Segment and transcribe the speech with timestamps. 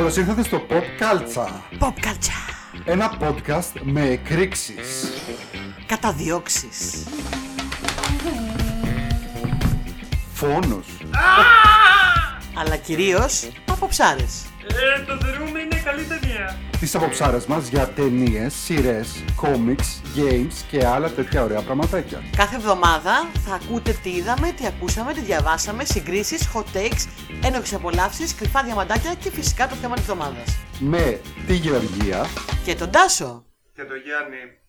[0.00, 1.78] Καλώς ήρθατε στο Pop Culture.
[1.80, 2.54] Pop culture.
[2.84, 5.12] Ένα podcast με εκρήξεις.
[5.86, 7.06] Καταδιώξεις.
[10.32, 10.86] Φόνος.
[12.54, 14.44] Αλλά κυρίως από ψάρες.
[14.68, 16.58] Ε, το The Room είναι καλή ταινία.
[16.80, 22.22] Τις αποψάρες μας για ταινίες, σειρές, κόμιξ, games και άλλα τέτοια ωραία πραγματάκια.
[22.36, 27.08] Κάθε εβδομάδα θα ακούτε τι είδαμε, τι ακούσαμε, τι διαβάσαμε, συγκρίσεις, hot takes,
[27.44, 30.56] ένοχες απολαύσεις, κρυφά διαμαντάκια και φυσικά το θέμα της εβδομάδας.
[30.78, 32.26] Με τη Γεωργία
[32.64, 33.44] Και τον Τάσο.
[33.74, 34.60] Και το Γιάννη.